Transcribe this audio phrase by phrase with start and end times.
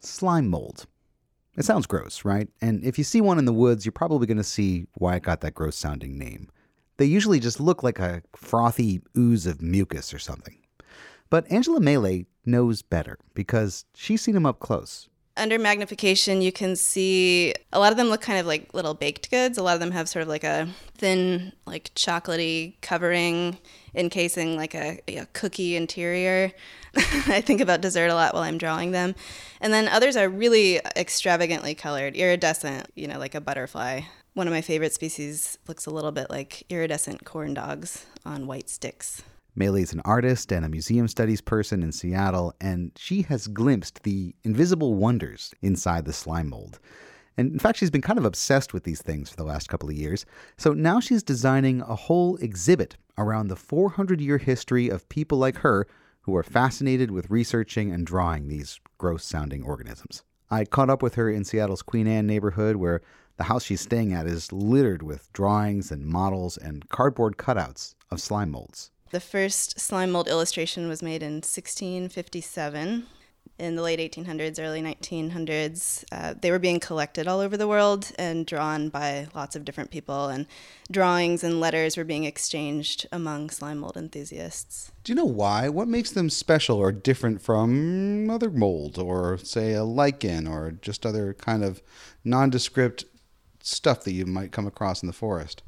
[0.00, 0.86] slime mold.
[1.56, 2.48] It sounds gross, right?
[2.60, 5.24] And if you see one in the woods, you're probably going to see why it
[5.24, 6.50] got that gross sounding name.
[6.98, 10.58] They usually just look like a frothy ooze of mucus or something.
[11.30, 15.08] But Angela Mele knows better because she's seen them up close.
[15.38, 19.30] Under magnification, you can see a lot of them look kind of like little baked
[19.30, 19.56] goods.
[19.56, 23.56] A lot of them have sort of like a thin, like chocolatey covering
[23.94, 26.52] encasing like a, a cookie interior.
[26.96, 29.14] I think about dessert a lot while I'm drawing them.
[29.60, 34.02] And then others are really extravagantly colored, iridescent, you know, like a butterfly.
[34.34, 38.68] One of my favorite species looks a little bit like iridescent corn dogs on white
[38.68, 39.22] sticks.
[39.54, 44.34] Mele's an artist and a museum studies person in Seattle, and she has glimpsed the
[44.44, 46.78] invisible wonders inside the slime mold.
[47.36, 49.88] And in fact, she's been kind of obsessed with these things for the last couple
[49.88, 50.26] of years.
[50.56, 55.58] So now she's designing a whole exhibit around the 400 year history of people like
[55.58, 55.86] her
[56.22, 60.24] who are fascinated with researching and drawing these gross sounding organisms.
[60.50, 63.02] I caught up with her in Seattle's Queen Anne neighborhood where
[63.36, 68.20] the house she's staying at is littered with drawings and models and cardboard cutouts of
[68.20, 68.90] slime molds.
[69.10, 73.06] The first slime mold illustration was made in 1657
[73.58, 76.04] in the late 1800s, early 1900s.
[76.12, 79.90] Uh, they were being collected all over the world and drawn by lots of different
[79.90, 80.46] people, and
[80.90, 84.92] drawings and letters were being exchanged among slime mold enthusiasts.
[85.04, 85.70] Do you know why?
[85.70, 91.04] What makes them special or different from other mold, or say a lichen, or just
[91.04, 91.82] other kind of
[92.24, 93.06] nondescript
[93.60, 95.62] stuff that you might come across in the forest?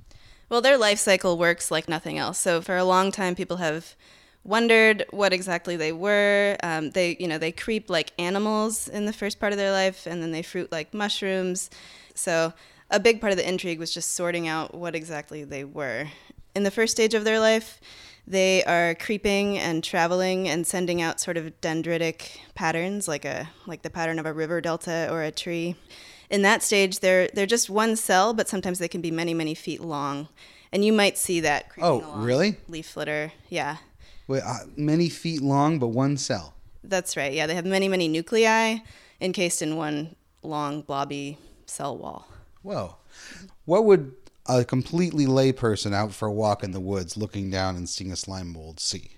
[0.51, 2.37] Well, their life cycle works like nothing else.
[2.37, 3.95] So for a long time, people have
[4.43, 6.57] wondered what exactly they were.
[6.65, 10.09] Um, they, you know, they creep like animals in the first part of their life,
[10.09, 11.71] and then they fruit like mushrooms.
[12.15, 12.53] So
[12.91, 16.09] a big part of the intrigue was just sorting out what exactly they were.
[16.57, 17.81] In the first stage of their life,
[18.27, 23.83] they are creeping and traveling and sending out sort of dendritic patterns, like a like
[23.83, 25.77] the pattern of a river delta or a tree
[26.31, 29.55] in that stage, they're they're just one cell, but sometimes they can be many many
[29.55, 30.29] feet long,
[30.73, 31.67] and you might see that.
[31.81, 32.57] Oh, really?
[32.69, 33.79] Leaf litter, yeah.
[34.29, 36.55] Wait, uh, many feet long, but one cell.
[36.85, 37.33] That's right.
[37.33, 38.79] Yeah, they have many many nuclei
[39.21, 41.37] encased in one long blobby
[41.67, 42.29] cell wall.
[42.63, 42.97] Whoa,
[43.65, 44.15] what would
[44.47, 48.17] a completely layperson out for a walk in the woods, looking down and seeing a
[48.17, 49.17] slime mold, see?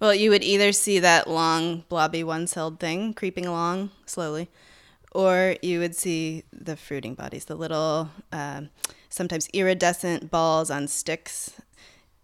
[0.00, 4.48] Well, you would either see that long blobby one-celled thing creeping along slowly
[5.14, 8.62] or you would see the fruiting bodies, the little, uh,
[9.08, 11.52] sometimes iridescent balls on sticks.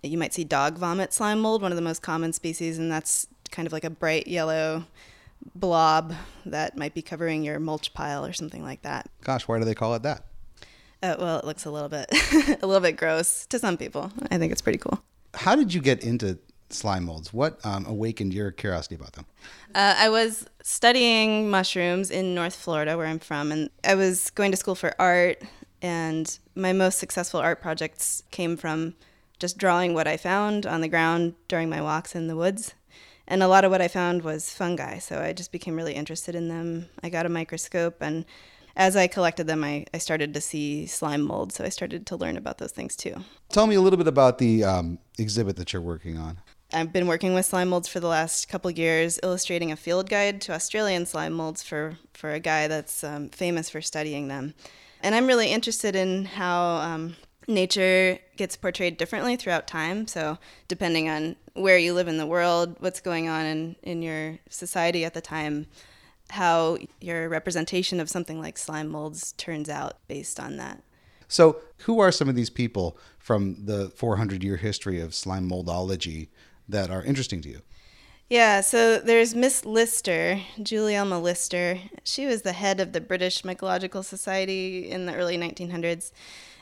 [0.03, 3.27] You might see dog vomit slime mold, one of the most common species, and that's
[3.51, 4.85] kind of like a bright yellow
[5.55, 6.15] blob
[6.47, 9.09] that might be covering your mulch pile or something like that.
[9.23, 10.25] Gosh, why do they call it that?
[11.03, 12.07] Uh, well, it looks a little bit,
[12.63, 14.13] a little bit gross to some people.
[14.31, 15.01] I think it's pretty cool.
[15.35, 16.39] How did you get into
[16.71, 17.33] slime molds.
[17.33, 19.27] What um, awakened your curiosity about them?
[19.75, 24.51] Uh, I was studying mushrooms in North Florida, where I'm from, and I was going
[24.51, 25.43] to school for art.
[25.81, 28.95] And my most successful art projects came from
[29.39, 32.75] just drawing what I found on the ground during my walks in the woods.
[33.29, 36.35] And a lot of what I found was fungi, so I just became really interested
[36.35, 36.89] in them.
[37.03, 38.25] I got a microscope, and
[38.75, 42.17] as I collected them, I, I started to see slime mold, so I started to
[42.17, 43.15] learn about those things too.
[43.51, 46.39] Tell me a little bit about the um, exhibit that you're working on.
[46.73, 50.43] I've been working with slime molds for the last couple years, illustrating a field guide
[50.43, 54.53] to Australian slime molds for, for a guy that's um, famous for studying them.
[55.03, 60.07] And I'm really interested in how um, nature gets portrayed differently throughout time.
[60.07, 64.39] So, depending on where you live in the world, what's going on in, in your
[64.51, 65.69] society at the time,
[66.31, 70.83] how your representation of something like slime molds turns out based on that.
[71.29, 76.29] So, who are some of these people from the 400 year history of slime moldology
[76.69, 77.63] that are interesting to you?
[78.29, 81.79] Yeah, so there's Miss Lister, Gulielma Lister.
[82.05, 86.13] She was the head of the British Mycological Society in the early 1900s,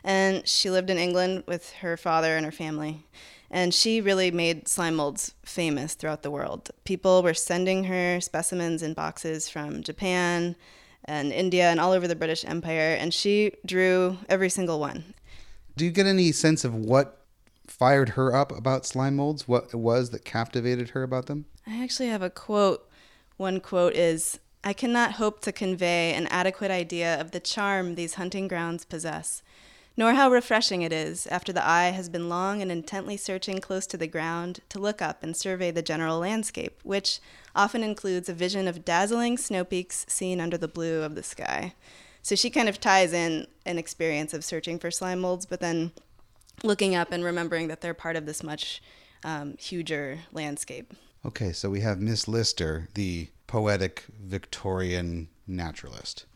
[0.05, 3.05] and she lived in England with her father and her family.
[3.50, 6.71] And she really made slime molds famous throughout the world.
[6.84, 10.55] People were sending her specimens in boxes from Japan
[11.05, 15.14] and India and all over the British Empire, and she drew every single one.
[15.76, 17.25] Do you get any sense of what
[17.71, 19.47] fired her up about slime molds?
[19.47, 21.47] What it was that captivated her about them?
[21.67, 22.89] I actually have a quote.
[23.37, 28.15] One quote is I cannot hope to convey an adequate idea of the charm these
[28.15, 29.43] hunting grounds possess,
[29.97, 33.87] nor how refreshing it is, after the eye has been long and intently searching close
[33.87, 37.21] to the ground, to look up and survey the general landscape, which
[37.55, 41.75] often includes a vision of dazzling snow peaks seen under the blue of the sky.
[42.23, 45.93] So she kind of ties in an experience of searching for slime molds, but then
[46.62, 48.82] looking up and remembering that they're part of this much
[49.25, 50.94] um, huger landscape.
[51.25, 56.26] Okay, so we have Miss Lister, the poetic Victorian naturalist.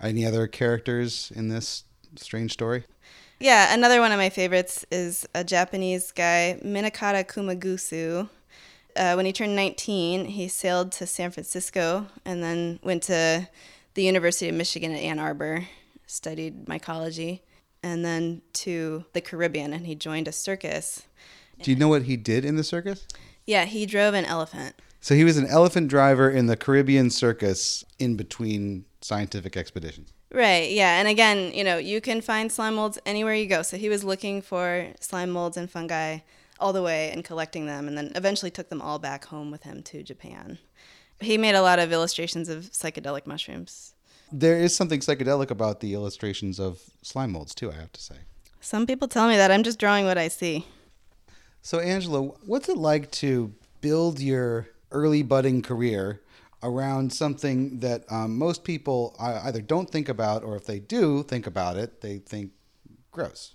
[0.00, 1.84] Any other characters in this
[2.16, 2.84] strange story?
[3.38, 8.28] Yeah, another one of my favorites is a Japanese guy, Minakata Kumagusu.
[8.94, 13.46] Uh, when he turned 19, he sailed to San Francisco and then went to
[13.94, 15.66] the University of Michigan at Ann Arbor,
[16.06, 17.40] studied mycology,
[17.86, 21.06] and then to the Caribbean, and he joined a circus.
[21.62, 23.06] Do you know what he did in the circus?
[23.46, 24.74] Yeah, he drove an elephant.
[25.00, 30.12] So he was an elephant driver in the Caribbean circus in between scientific expeditions.
[30.32, 30.98] Right, yeah.
[30.98, 33.62] And again, you know, you can find slime molds anywhere you go.
[33.62, 36.18] So he was looking for slime molds and fungi
[36.58, 39.62] all the way and collecting them, and then eventually took them all back home with
[39.62, 40.58] him to Japan.
[41.20, 43.94] He made a lot of illustrations of psychedelic mushrooms.
[44.32, 48.16] There is something psychedelic about the illustrations of slime molds, too, I have to say.
[48.60, 49.50] Some people tell me that.
[49.50, 50.66] I'm just drawing what I see.
[51.62, 56.20] So, Angela, what's it like to build your early budding career
[56.62, 61.46] around something that um, most people either don't think about or if they do think
[61.46, 62.52] about it, they think
[63.12, 63.54] gross?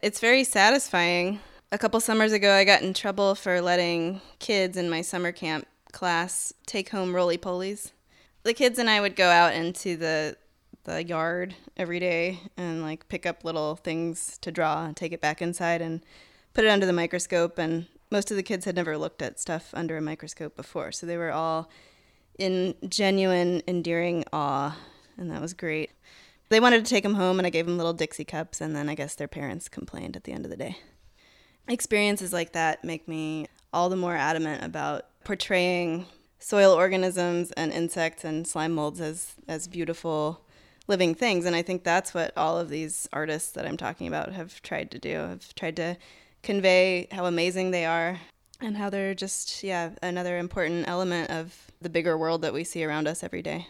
[0.00, 1.40] It's very satisfying.
[1.72, 5.66] A couple summers ago, I got in trouble for letting kids in my summer camp
[5.92, 7.92] class take home roly polies.
[8.42, 10.36] The kids and I would go out into the
[10.84, 15.20] the yard every day and like pick up little things to draw and take it
[15.20, 16.02] back inside and
[16.54, 17.58] put it under the microscope.
[17.58, 20.90] And most of the kids had never looked at stuff under a microscope before.
[20.90, 21.70] So they were all
[22.38, 24.76] in genuine endearing awe
[25.18, 25.90] and that was great.
[26.48, 28.88] They wanted to take them home and i gave them little dixie cups and then
[28.88, 30.78] i guess their parents complained at the end of the day.
[31.68, 36.06] Experiences like that make me all the more adamant about portraying
[36.40, 40.40] soil organisms and insects and slime molds as as beautiful
[40.88, 41.44] living things.
[41.44, 44.90] And i think that's what all of these artists that i'm talking about have tried
[44.90, 45.96] to do have tried to
[46.42, 48.18] convey how amazing they are
[48.60, 52.84] and how they're just yeah another important element of the bigger world that we see
[52.84, 53.66] around us every day